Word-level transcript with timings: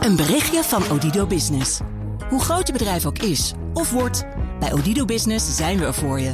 Een 0.00 0.16
berichtje 0.16 0.62
van 0.62 0.90
Odido 0.90 1.26
Business. 1.26 1.80
Hoe 2.28 2.40
groot 2.40 2.66
je 2.66 2.72
bedrijf 2.72 3.06
ook 3.06 3.18
is 3.18 3.52
of 3.74 3.90
wordt, 3.90 4.26
bij 4.60 4.72
Odido 4.72 5.04
Business 5.04 5.56
zijn 5.56 5.78
we 5.78 5.84
er 5.84 5.94
voor 5.94 6.20
je. 6.20 6.32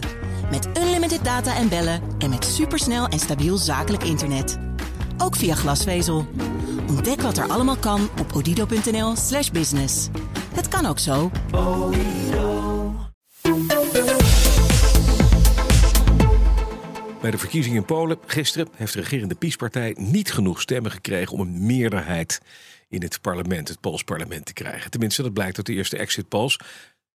Met 0.50 0.68
unlimited 0.78 1.24
data 1.24 1.56
en 1.56 1.68
bellen 1.68 2.02
en 2.18 2.30
met 2.30 2.44
supersnel 2.44 3.06
en 3.06 3.18
stabiel 3.18 3.56
zakelijk 3.56 4.02
internet. 4.02 4.58
Ook 5.18 5.36
via 5.36 5.54
glasvezel. 5.54 6.26
Ontdek 6.88 7.20
wat 7.20 7.38
er 7.38 7.48
allemaal 7.48 7.76
kan 7.76 8.08
op 8.20 8.32
odido.nl/slash 8.34 9.50
business. 9.50 10.08
Het 10.54 10.68
kan 10.68 10.86
ook 10.86 10.98
zo. 10.98 11.30
Bij 17.20 17.30
de 17.30 17.38
verkiezingen 17.38 17.78
in 17.78 17.84
Polen 17.84 18.18
gisteren 18.26 18.68
heeft 18.74 18.92
de 18.92 19.00
regerende 19.00 19.34
PiS-partij 19.34 19.96
niet 19.98 20.32
genoeg 20.32 20.60
stemmen 20.60 20.90
gekregen 20.90 21.32
om 21.32 21.40
een 21.40 21.66
meerderheid 21.66 22.40
in 22.88 23.02
het 23.02 23.20
parlement, 23.20 23.68
het 23.68 23.80
Pools 23.80 24.02
parlement, 24.02 24.46
te 24.46 24.52
krijgen. 24.52 24.90
Tenminste, 24.90 25.22
dat 25.22 25.32
blijkt 25.32 25.56
uit 25.56 25.66
de 25.66 25.72
eerste 25.72 25.96
exit 25.96 26.28
polls. 26.28 26.58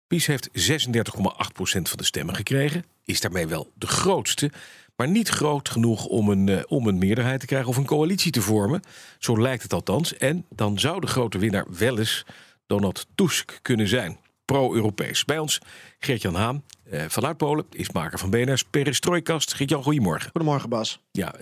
PiS 0.07 0.27
heeft 0.27 0.49
36,8% 0.53 1.89
van 1.89 1.97
de 1.97 2.05
stemmen 2.05 2.35
gekregen, 2.35 2.85
is 3.05 3.21
daarmee 3.21 3.47
wel 3.47 3.71
de 3.75 3.87
grootste, 3.87 4.51
maar 4.97 5.09
niet 5.09 5.29
groot 5.29 5.69
genoeg 5.69 6.05
om 6.05 6.29
een, 6.29 6.49
eh, 6.49 6.63
om 6.67 6.87
een 6.87 6.99
meerderheid 6.99 7.41
te 7.41 7.47
krijgen 7.47 7.69
of 7.69 7.77
een 7.77 7.85
coalitie 7.85 8.33
te 8.33 8.43
vormen. 8.43 8.83
Zo 9.19 9.41
lijkt 9.41 9.63
het 9.63 9.73
althans. 9.73 10.17
En 10.17 10.47
dan 10.51 10.79
zou 10.79 11.01
de 11.01 11.07
grote 11.07 11.39
winnaar 11.39 11.67
wel 11.69 11.99
eens 11.99 12.25
Donald 12.67 13.07
Tusk 13.15 13.59
kunnen 13.63 13.89
zijn. 13.89 14.19
Pro-Europees. 14.53 15.25
Bij 15.25 15.39
ons 15.39 15.61
Geert-Jan 15.99 16.35
Haan, 16.35 16.65
eh, 16.91 17.05
vanuit 17.09 17.37
Polen, 17.37 17.65
is 17.71 17.91
maker 17.91 18.19
van 18.19 18.31
BNR's 18.31 18.65
Perestrojkast. 18.65 19.55
Geert-Jan, 19.55 19.83
goedemorgen. 19.83 20.31
Goedemorgen, 20.31 20.69
Bas. 20.69 21.01
Ja, 21.11 21.35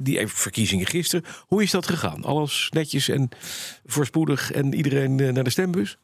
die 0.00 0.18
even 0.18 0.36
verkiezingen 0.36 0.86
gisteren. 0.86 1.24
Hoe 1.46 1.62
is 1.62 1.70
dat 1.70 1.86
gegaan? 1.86 2.24
Alles 2.24 2.68
netjes 2.70 3.08
en 3.08 3.28
voorspoedig 3.84 4.52
en 4.52 4.74
iedereen 4.74 5.20
eh, 5.20 5.32
naar 5.32 5.44
de 5.44 5.50
stembus? 5.50 5.98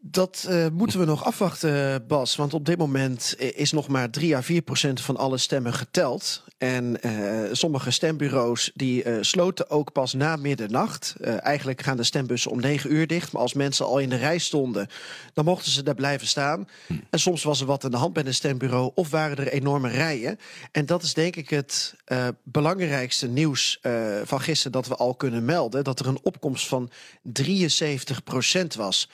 Dat 0.00 0.46
eh, 0.48 0.66
moeten 0.72 0.98
we 0.98 1.04
nog 1.04 1.24
afwachten, 1.24 2.06
Bas. 2.06 2.36
Want 2.36 2.54
op 2.54 2.66
dit 2.66 2.78
moment 2.78 3.34
is 3.38 3.72
nog 3.72 3.88
maar 3.88 4.10
3 4.10 4.36
à 4.36 4.42
4 4.42 4.62
procent 4.62 5.00
van 5.00 5.16
alle 5.16 5.38
stemmen 5.38 5.72
geteld. 5.72 6.44
En 6.58 7.02
eh, 7.02 7.52
sommige 7.52 7.90
stembureaus 7.90 8.70
die 8.74 9.02
eh, 9.02 9.16
sloten 9.20 9.70
ook 9.70 9.92
pas 9.92 10.12
na 10.12 10.36
middernacht. 10.36 11.14
Eigenlijk 11.20 11.82
gaan 11.82 11.96
de 11.96 12.04
stembussen 12.04 12.50
om 12.50 12.60
9 12.60 12.92
uur 12.92 13.06
dicht. 13.06 13.32
Maar 13.32 13.42
als 13.42 13.54
mensen 13.54 13.86
al 13.86 13.98
in 13.98 14.08
de 14.08 14.16
rij 14.16 14.38
stonden, 14.38 14.88
dan 15.32 15.44
mochten 15.44 15.72
ze 15.72 15.82
daar 15.82 15.94
blijven 15.94 16.26
staan. 16.26 16.68
En 17.10 17.18
soms 17.18 17.42
was 17.42 17.60
er 17.60 17.66
wat 17.66 17.84
aan 17.84 17.90
de 17.90 17.96
hand 17.96 18.12
bij 18.12 18.24
een 18.24 18.34
stembureau 18.34 18.90
of 18.94 19.10
waren 19.10 19.36
er 19.36 19.48
enorme 19.48 19.88
rijen. 19.88 20.38
En 20.72 20.86
dat 20.86 21.02
is 21.02 21.14
denk 21.14 21.36
ik 21.36 21.50
het 21.50 21.94
belangrijkste 22.42 23.28
nieuws 23.28 23.78
van 24.24 24.40
gisteren 24.40 24.72
dat 24.72 24.86
we 24.86 24.96
al 24.96 25.14
kunnen 25.14 25.44
melden. 25.44 25.84
Dat 25.84 26.00
er 26.00 26.06
een 26.06 26.22
opkomst 26.22 26.68
van 26.68 26.90
73 27.22 28.24
procent 28.24 28.74
was. 28.74 29.08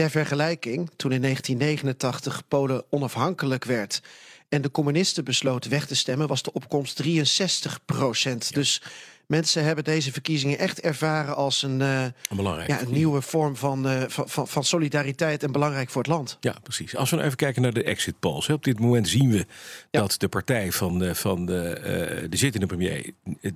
Ter 0.00 0.10
vergelijking, 0.10 0.90
toen 0.96 1.12
in 1.12 1.22
1989 1.22 2.48
Polen 2.48 2.84
onafhankelijk 2.90 3.64
werd 3.64 4.02
en 4.48 4.62
de 4.62 4.70
communisten 4.70 5.24
besloten 5.24 5.70
weg 5.70 5.86
te 5.86 5.96
stemmen, 5.96 6.28
was 6.28 6.42
de 6.42 6.52
opkomst 6.52 6.96
63 6.96 7.84
procent. 7.84 8.54
Dus 8.54 8.82
mensen 9.30 9.64
hebben 9.64 9.84
deze 9.84 10.12
verkiezingen 10.12 10.58
echt 10.58 10.80
ervaren 10.80 11.36
als 11.36 11.62
een, 11.62 11.80
eh, 11.80 12.02
Een 12.02 12.36
belangrijke 12.36 12.72
ja, 12.72 12.80
een 12.80 12.92
nieuwe 12.92 13.22
vorm 13.22 13.56
van, 13.56 13.88
eh, 13.88 14.02
van, 14.08 14.28
van, 14.28 14.48
van 14.48 14.64
solidariteit 14.64 15.42
en 15.42 15.52
belangrijk 15.52 15.90
voor 15.90 16.02
het 16.02 16.10
land. 16.10 16.36
Ja, 16.40 16.54
precies. 16.62 16.96
Als 16.96 17.08
we 17.10 17.14
nou 17.14 17.26
even 17.26 17.38
kijken 17.38 17.62
naar 17.62 17.72
de 17.72 17.82
exit 17.84 18.18
polls. 18.20 18.46
hè. 18.46 18.52
Op 18.52 18.64
dit 18.64 18.80
moment 18.80 19.08
zien 19.08 19.30
we 19.30 19.46
dat 19.90 20.14
de 20.18 20.28
partij 20.28 20.72
van, 20.72 20.98
de, 20.98 21.14
van 21.14 21.46
de, 21.46 21.60
eh, 21.68 22.26
de 22.30 22.36
zittende 22.36 22.66
premier 22.66 23.10
eh, 23.42 23.50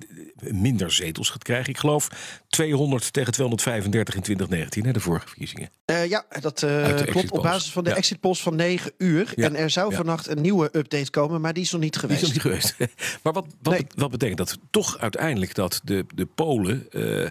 minder 0.52 0.92
zetels 0.92 1.30
gaat 1.30 1.42
krijgen. 1.42 1.70
Ik 1.70 1.78
geloof 1.78 2.08
200 2.48 3.12
tegen 3.12 3.32
235 3.32 4.14
in 4.14 4.22
2019, 4.22 4.84
hè, 4.84 4.92
de 4.92 5.00
vorige 5.00 5.26
verkiezingen. 5.26 5.70
Eh, 5.84 6.08
ja, 6.08 6.24
dat 6.40 6.62
eh, 6.62 6.94
klopt 6.94 7.30
op 7.30 7.42
basis 7.42 7.72
van 7.72 7.84
de 7.84 7.90
Ja. 7.90 7.96
exit 7.96 8.20
polls 8.20 8.42
van 8.42 8.56
9 8.56 8.92
uur. 8.98 9.32
En 9.36 9.56
er 9.56 9.70
zou 9.70 9.94
vannacht 9.94 10.28
een 10.28 10.40
nieuwe 10.40 10.68
update 10.72 11.10
komen, 11.10 11.40
maar 11.40 11.52
die 11.52 11.62
is 11.62 11.70
nog 11.72 11.80
niet 11.80 11.92
Die 11.92 12.00
geweest. 12.00 12.22
is 12.22 12.26
nog 12.28 12.32
niet 12.34 12.42
geweest. 12.42 12.76
maar 13.22 13.32
wat, 13.32 13.46
wat, 13.62 13.72
Nee. 13.72 13.86
wat 13.96 14.10
betekent 14.10 14.38
dat? 14.38 14.58
Toch 14.70 14.98
uiteindelijk 14.98 15.54
dat 15.54 15.63
de, 15.84 16.04
de 16.14 16.26
Polen 16.26 16.90
eh, 16.90 17.24
eh, 17.24 17.30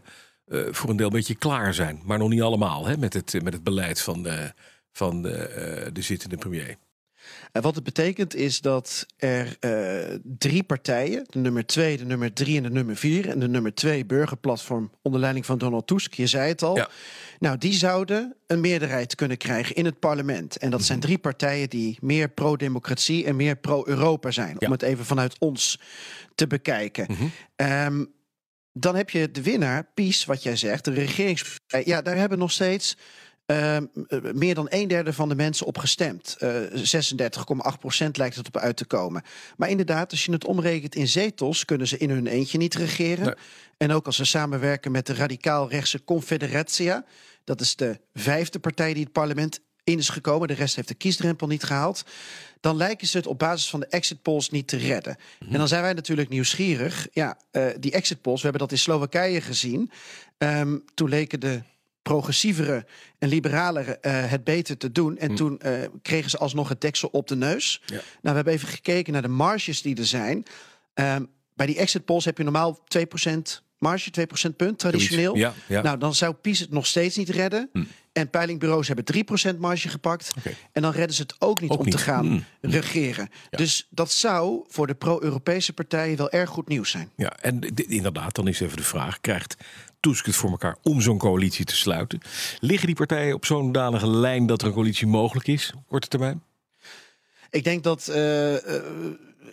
voor 0.72 0.90
een 0.90 0.96
deel 0.98 1.06
een 1.08 1.12
beetje 1.14 1.36
klaar 1.36 1.74
zijn. 1.74 2.02
Maar 2.04 2.18
nog 2.18 2.30
niet 2.30 2.42
allemaal 2.42 2.86
hè, 2.86 2.98
met, 2.98 3.14
het, 3.14 3.44
met 3.44 3.54
het 3.54 3.64
beleid 3.64 4.02
van, 4.02 4.24
de, 4.24 4.54
van 4.92 5.22
de, 5.22 5.32
eh, 5.38 5.88
de 5.94 6.02
zittende 6.02 6.38
premier. 6.38 6.76
En 7.52 7.62
wat 7.62 7.76
het 7.76 7.84
betekent 7.84 8.36
is 8.36 8.62
dat 8.62 9.06
er 9.18 9.58
eh, 9.60 10.18
drie 10.38 10.64
partijen, 10.64 11.26
de 11.30 11.40
nummer 11.40 11.66
2, 11.66 11.98
de 11.98 12.06
nummer 12.06 12.34
3 12.34 12.58
en 12.58 12.64
de 12.64 12.70
nummer 12.70 12.96
4, 12.96 13.30
en 13.30 13.40
de 13.40 13.48
nummer 13.48 13.74
2 13.74 14.06
burgerplatform 14.06 14.92
onder 15.02 15.20
leiding 15.20 15.46
van 15.46 15.58
Donald 15.58 15.88
Tusk, 15.88 16.14
je 16.14 16.28
zei 16.28 16.48
het 16.48 16.64
al. 16.64 16.76
Ja. 16.76 16.90
Nou, 17.40 17.58
die 17.58 17.74
zouden 17.74 18.36
een 18.48 18.60
meerderheid 18.60 19.16
kunnen 19.16 19.38
krijgen 19.38 19.76
in 19.76 19.86
het 19.86 20.00
parlement. 20.00 20.58
En 20.58 20.70
dat 20.70 20.84
zijn 20.84 20.98
Mhm. 20.98 21.08
drie 21.08 21.18
partijen 21.20 21.70
die 21.70 21.98
meer 22.02 22.30
pro-democratie 22.30 23.26
en 23.26 23.36
meer 23.36 23.56
pro-Europa 23.56 24.32
zijn. 24.32 24.48
Ja. 24.48 24.54
Mhm. 24.56 24.66
Om 24.66 24.72
het 24.72 24.82
even 24.82 25.06
vanuit 25.06 25.40
ons 25.40 25.80
te 26.36 26.48
bekijken. 26.48 27.08
Ehm, 27.56 28.06
dan 28.74 28.96
heb 28.96 29.10
je 29.10 29.32
de 29.32 29.42
winnaar, 29.42 29.88
PiS, 29.94 30.26
wat 30.26 30.44
jij 30.44 30.56
zegt, 30.56 30.86
de 30.86 30.94
regeringspartij. 30.94 31.84
Ja, 31.86 32.02
daar 32.02 32.16
hebben 32.16 32.38
nog 32.38 32.52
steeds 32.52 32.98
ehm, 33.46 33.86
eh, 34.08 34.20
meer 34.34 34.56
dan 34.56 34.68
een 34.70 34.88
derde 34.88 35.14
van 35.14 35.30
de 35.30 35.36
mensen 35.36 35.66
op 35.66 35.78
gestemd. 35.78 36.36
Eh 36.40 36.50
36,8 36.74 37.80
procent 37.80 38.18
lijkt 38.18 38.36
het 38.36 38.48
op 38.48 38.58
uit 38.58 38.78
te 38.78 38.86
komen. 38.86 39.24
Maar 39.58 39.70
inderdaad, 39.70 40.12
als 40.12 40.26
je 40.26 40.32
het 40.32 40.46
omrekent 40.46 40.96
in 40.96 41.08
zetels, 41.08 41.66
kunnen 41.66 41.88
ze 41.88 41.98
in 41.98 42.10
hun 42.10 42.28
eentje 42.28 42.58
niet 42.58 42.76
regeren. 42.76 43.26
Nee. 43.26 43.36
En 43.78 43.92
ook 43.92 44.06
als 44.06 44.16
ze 44.16 44.26
samenwerken 44.26 44.92
met 44.92 45.06
de 45.06 45.14
radicaal-rechtse 45.14 46.04
Confederatia, 46.04 47.06
dat 47.44 47.62
is 47.62 47.76
de 47.76 48.00
vijfde 48.14 48.60
partij 48.60 48.94
die 48.94 49.04
het 49.04 49.12
parlement 49.12 49.60
in 49.84 49.98
is 49.98 50.10
gekomen, 50.10 50.48
de 50.48 50.54
rest 50.54 50.76
heeft 50.76 50.88
de 50.88 50.94
kiesdrempel 50.94 51.48
niet 51.48 51.64
gehaald, 51.64 52.04
dan 52.60 52.78
lijken 52.78 53.08
ze 53.08 53.18
het 53.18 53.28
op 53.28 53.40
basis 53.40 53.70
van 53.70 53.80
de 53.80 53.88
exit 53.88 54.22
polls 54.22 54.50
niet 54.50 54.68
te 54.68 54.78
redden. 54.78 55.18
En 55.50 55.58
dan 55.58 55.68
zijn 55.68 55.82
wij 55.82 55.94
natuurlijk 55.94 56.30
nieuwsgierig. 56.30 57.08
Ja, 57.12 57.38
eh, 57.52 57.66
die 57.80 57.92
exit 57.92 58.22
polls, 58.22 58.42
we 58.42 58.48
hebben 58.48 58.62
dat 58.68 58.72
in 58.72 58.84
Slowakije 58.84 59.42
gezien. 59.42 59.92
Ehm, 60.38 60.78
toen 60.94 61.10
leken 61.10 61.40
de 61.40 61.62
progressievere 62.02 62.86
en 63.20 63.30
liberalere 63.30 63.98
eh, 63.98 64.30
het 64.30 64.44
beter 64.44 64.78
te 64.78 64.92
doen. 64.92 65.18
En 65.18 65.36
toen 65.36 65.60
eh, 65.60 65.74
kregen 66.02 66.30
ze 66.30 66.38
alsnog 66.38 66.70
het 66.70 66.82
deksel 66.82 67.10
op 67.12 67.28
de 67.28 67.36
neus. 67.36 67.82
Ja. 67.86 67.94
Nou, 67.96 68.04
we 68.22 68.30
hebben 68.30 68.54
even 68.54 68.68
gekeken 68.68 69.14
naar 69.14 69.22
de 69.22 69.28
marges 69.28 69.82
die 69.82 69.98
er 69.98 70.06
zijn. 70.06 70.46
Ehm, 70.94 71.24
bij 71.56 71.66
die 71.66 71.78
exit 71.78 72.06
polls 72.06 72.26
heb 72.26 72.38
je 72.38 72.44
normaal 72.44 72.80
2% 72.88 73.64
marge, 73.84 74.12
2% 74.52 74.56
punt, 74.56 74.80
traditioneel. 74.80 75.36
Ja, 75.36 75.54
ja. 75.68 75.82
Nou, 75.82 75.98
dan 75.98 76.16
zou 76.16 76.34
PiS 76.34 76.60
het 76.60 76.72
nog 76.72 76.86
steeds 76.86 77.16
niet 77.18 77.30
redden. 77.30 77.70
En 78.12 78.30
peilingbureaus 78.30 78.88
hebben 78.88 79.06
3% 79.56 79.58
marge 79.60 79.90
gepakt. 79.90 80.32
En 80.72 80.82
dan 80.82 80.92
redden 80.92 81.16
ze 81.16 81.22
het 81.22 81.36
ook 81.40 81.62
niet 81.62 81.72
Ook 81.72 81.78
om 81.80 81.86
niet. 81.86 81.94
te 81.94 82.00
gaan 82.02 82.26
Hmm. 82.26 82.44
regeren. 82.62 83.30
Dus 83.50 83.88
dat 83.90 84.12
zou 84.12 84.64
voor 84.68 84.88
de 84.88 84.94
pro-Europese 84.94 85.74
partijen 85.74 86.18
wel 86.18 86.30
erg 86.32 86.50
goed 86.50 86.68
nieuws 86.68 86.90
zijn. 86.92 87.10
Ja, 87.16 87.34
en 87.42 87.60
inderdaad, 87.76 88.36
dan 88.36 88.48
is 88.48 88.60
even 88.60 88.78
de 88.78 88.84
vraag: 88.84 89.22
krijgt 89.22 89.56
Tusk 90.00 90.26
het 90.26 90.36
voor 90.36 90.50
elkaar 90.50 90.78
om 90.82 91.02
zo'n 91.02 91.18
coalitie 91.18 91.66
te 91.66 91.76
sluiten? 91.76 92.20
Liggen 92.60 92.88
die 92.88 92.96
partijen 92.96 93.34
op 93.36 93.46
zo'n 93.46 93.72
danige 93.72 94.08
lijn 94.08 94.46
dat 94.46 94.62
er 94.62 94.68
een 94.68 94.74
coalitie 94.74 95.08
mogelijk 95.08 95.48
is, 95.48 95.72
op 95.76 95.88
korte 95.88 96.08
termijn? 96.08 96.44
Ik 97.50 97.64
denk 97.64 97.84
dat 97.84 98.08
eh, 98.08 98.56
eh, 98.76 98.84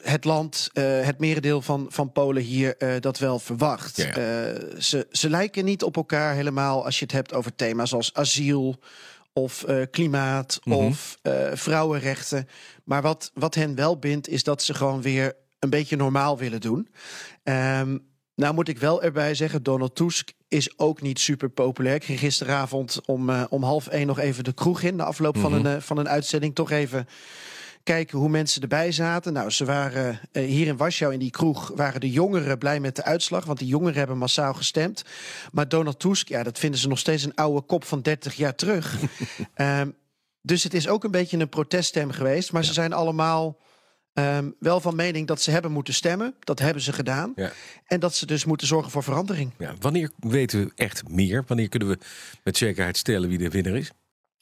het 0.02 0.24
land, 0.24 0.68
eh, 0.72 1.00
het 1.00 1.18
merendeel 1.18 1.62
van, 1.62 1.86
van 1.88 2.12
Polen 2.12 2.42
hier 2.42 2.76
eh, 2.76 3.00
dat 3.00 3.18
wel 3.18 3.38
verwacht. 3.38 3.96
Ja, 3.96 4.06
ja. 4.06 4.12
Eh, 4.14 4.78
ze, 4.78 5.06
ze 5.10 5.30
lijken 5.30 5.64
niet 5.64 5.82
op 5.82 5.96
elkaar 5.96 6.34
helemaal 6.34 6.84
als 6.84 6.98
je 6.98 7.04
het 7.04 7.14
hebt 7.14 7.32
over 7.34 7.54
thema's 7.54 7.92
als 7.92 8.14
asiel 8.14 8.78
of 9.32 9.64
klimaat 9.90 10.60
Mhm. 10.64 10.76
of 10.76 11.18
vrouwenrechten. 11.52 12.48
Maar 12.84 13.02
wat, 13.02 13.30
wat 13.34 13.54
hen 13.54 13.74
wel 13.74 13.98
bindt 13.98 14.28
is 14.28 14.44
dat 14.44 14.62
ze 14.62 14.74
gewoon 14.74 15.02
weer 15.02 15.36
een 15.58 15.70
beetje 15.70 15.96
normaal 15.96 16.38
willen 16.38 16.60
doen. 16.60 16.88
Ehm, 17.42 17.98
nou 18.34 18.54
moet 18.54 18.68
ik 18.68 18.78
wel 18.78 19.02
erbij 19.02 19.34
zeggen, 19.34 19.62
Donald 19.62 19.94
Tusk 19.96 20.32
is 20.48 20.78
ook 20.78 21.00
niet 21.02 21.20
super 21.20 21.48
populair. 21.48 21.94
Ik 21.94 22.04
ging 22.04 22.18
gisteravond 22.18 23.00
om, 23.06 23.30
om 23.30 23.62
half 23.62 23.86
één 23.86 24.06
nog 24.06 24.18
even 24.18 24.44
de 24.44 24.52
kroeg 24.52 24.82
in. 24.82 24.96
Na 24.96 25.04
afloop 25.04 25.38
van, 25.38 25.52
een, 25.52 25.66
eh, 25.66 25.80
van 25.80 25.98
een 25.98 26.08
uitzending 26.08 26.54
toch 26.54 26.70
even 26.70 27.06
kijken 27.82 28.18
hoe 28.18 28.28
mensen 28.28 28.62
erbij 28.62 28.92
zaten. 28.92 29.32
Nou, 29.32 29.50
ze 29.50 29.64
waren 29.64 30.20
eh, 30.32 30.44
hier 30.44 30.66
in 30.66 30.76
Warschau 30.76 31.12
in 31.12 31.18
die 31.18 31.30
kroeg 31.30 31.72
waren 31.74 32.00
de 32.00 32.10
jongeren 32.10 32.58
blij 32.58 32.80
met 32.80 32.96
de 32.96 33.04
uitslag, 33.04 33.44
want 33.44 33.58
de 33.58 33.66
jongeren 33.66 33.98
hebben 33.98 34.18
massaal 34.18 34.54
gestemd. 34.54 35.04
Maar 35.52 35.68
Donald 35.68 36.00
Tusk, 36.00 36.28
ja, 36.28 36.42
dat 36.42 36.58
vinden 36.58 36.80
ze 36.80 36.88
nog 36.88 36.98
steeds 36.98 37.24
een 37.24 37.34
oude 37.34 37.60
kop 37.60 37.84
van 37.84 38.02
30 38.02 38.34
jaar 38.34 38.54
terug. 38.54 38.96
Ehm, 39.54 39.90
dus 40.42 40.62
het 40.62 40.74
is 40.74 40.88
ook 40.88 41.04
een 41.04 41.10
beetje 41.10 41.38
een 41.38 41.48
proteststem 41.48 42.10
geweest, 42.10 42.52
maar 42.52 42.64
ze 42.64 42.72
zijn 42.72 42.92
allemaal 42.92 43.58
ehm, 44.12 44.50
wel 44.58 44.80
van 44.80 44.96
mening 44.96 45.26
dat 45.26 45.42
ze 45.42 45.50
hebben 45.50 45.72
moeten 45.72 45.94
stemmen. 45.94 46.34
Dat 46.40 46.58
hebben 46.58 46.82
ze 46.82 46.92
gedaan. 46.92 47.32
Ja. 47.36 47.52
En 47.86 48.00
dat 48.00 48.14
ze 48.14 48.26
dus 48.26 48.44
moeten 48.44 48.66
zorgen 48.66 48.90
voor 48.90 49.02
verandering. 49.02 49.52
Ja, 49.58 49.74
wanneer 49.80 50.10
weten 50.18 50.64
we 50.64 50.72
echt 50.74 51.08
meer? 51.08 51.44
Wanneer 51.46 51.68
kunnen 51.68 51.88
we 51.88 51.98
met 52.44 52.56
zekerheid 52.56 52.96
stellen 52.96 53.28
wie 53.28 53.38
de 53.38 53.48
winnaar 53.48 53.76
is? 53.76 53.90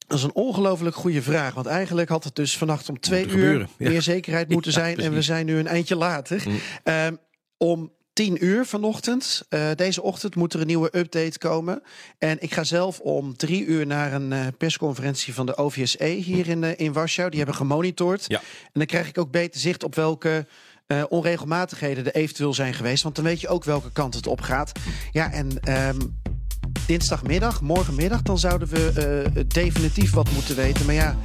Dat 0.08 0.18
is 0.18 0.24
een 0.24 0.34
ongelooflijk 0.34 0.96
goede 0.96 1.22
vraag. 1.22 1.54
Want 1.54 1.66
eigenlijk 1.66 2.08
had 2.08 2.24
het 2.24 2.34
dus 2.34 2.56
vannacht 2.56 2.88
om 2.88 3.00
twee 3.00 3.24
uur 3.24 3.30
gebeuren, 3.30 3.68
ja. 3.78 3.88
meer 3.88 4.02
zekerheid 4.02 4.48
moeten 4.48 4.72
Ja, 4.72 4.78
zijn. 4.78 4.98
en 4.98 5.12
we 5.12 5.22
zijn 5.22 5.46
nu 5.46 5.58
een 5.58 5.66
eindje 5.66 5.96
later. 5.96 6.42
Mm. 6.46 6.58
Ehm, 6.82 7.14
om 7.56 7.92
10 8.12 8.44
uur 8.44 8.66
vanochtend. 8.66 9.46
Uh, 9.50 9.68
deze 9.74 10.02
ochtend 10.02 10.34
moet 10.34 10.54
er 10.54 10.60
een 10.60 10.66
nieuwe 10.66 10.98
update 10.98 11.38
komen. 11.38 11.82
En 12.18 12.36
ik 12.40 12.54
ga 12.54 12.64
zelf 12.64 13.00
om 13.00 13.36
drie 13.36 13.64
uur 13.64 13.86
naar 13.86 14.12
een 14.12 14.30
uh, 14.30 14.46
persconferentie 14.58 15.34
van 15.34 15.46
de 15.46 15.56
OVSE 15.56 16.04
hier 16.04 16.48
in, 16.48 16.62
uh, 16.62 16.70
in 16.76 16.92
Warschau. 16.92 17.28
Die 17.28 17.38
hebben 17.38 17.56
gemonitord. 17.56 18.24
Ja. 18.28 18.38
En 18.38 18.70
dan 18.72 18.86
krijg 18.86 19.08
ik 19.08 19.18
ook 19.18 19.30
beter 19.30 19.60
zicht 19.60 19.84
op 19.84 19.94
welke 19.94 20.46
uh, 20.86 21.04
onregelmatigheden 21.08 22.04
er 22.04 22.14
eventueel 22.14 22.54
zijn 22.54 22.74
geweest. 22.74 23.02
Want 23.02 23.14
dan 23.14 23.24
weet 23.24 23.40
je 23.40 23.48
ook 23.48 23.64
welke 23.64 23.92
kant 23.92 24.14
het 24.14 24.26
op 24.26 24.40
gaat. 24.40 24.72
Ja, 25.12 25.32
en 25.32 25.72
um, 25.88 26.20
dinsdagmiddag, 26.88 27.60
morgenmiddag, 27.60 28.22
dan 28.22 28.38
zouden 28.38 28.68
we 28.68 28.92
uh, 29.34 29.42
definitief 29.48 30.12
wat 30.12 30.30
moeten 30.30 30.56
weten. 30.56 30.86
Maar 30.86 30.94
ja, 30.94 31.16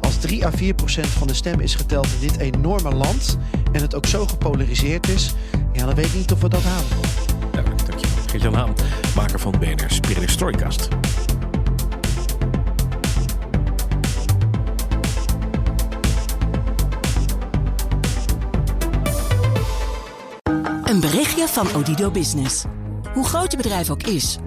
als 0.00 0.16
3 0.18 0.46
à 0.46 0.50
4 0.50 0.74
procent 0.74 1.06
van 1.06 1.26
de 1.26 1.34
stem 1.34 1.60
is 1.60 1.74
geteld 1.74 2.06
in 2.06 2.28
dit 2.28 2.36
enorme 2.36 2.94
land... 2.94 3.38
en 3.72 3.80
het 3.80 3.94
ook 3.94 4.06
zo 4.06 4.26
gepolariseerd 4.26 5.08
is, 5.08 5.34
ja, 5.72 5.86
dan 5.86 5.94
weet 5.94 6.06
ik 6.06 6.14
niet 6.14 6.32
of 6.32 6.40
we 6.40 6.48
dat 6.48 6.62
halen. 6.62 6.88
Duidelijk, 7.52 7.86
dankjewel. 7.86 8.16
Geert-Jan 8.26 8.54
Haan, 8.54 8.74
maker 9.14 9.40
van 9.40 9.54
BNR 9.58 9.90
Spirit 9.90 10.30
Storycast. 10.30 10.88
Een 20.84 21.00
berichtje 21.00 21.48
van 21.48 21.74
Odido 21.74 22.10
Business. 22.10 22.64
Hoe 23.14 23.24
groot 23.24 23.50
je 23.50 23.56
bedrijf 23.56 23.90
ook 23.90 24.02
is 24.02 24.38